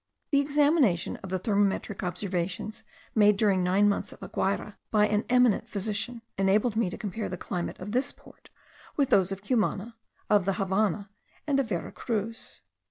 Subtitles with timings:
[0.31, 5.25] The examination of the thermometric observations made during nine months at La Guayra by an
[5.29, 8.49] eminent physician, enabled me to compare the climate of this port,
[8.97, 9.95] with those of Cumana,
[10.27, 11.11] of the Havannah,
[11.45, 12.61] and of Vera Cruz.